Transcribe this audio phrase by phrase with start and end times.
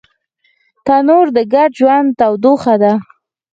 [0.85, 2.93] تنور د ګډ ژوند تودوخه ده